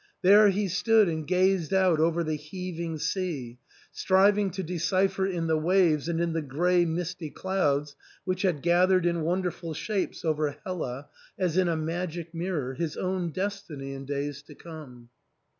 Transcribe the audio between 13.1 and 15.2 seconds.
destiny in days to come.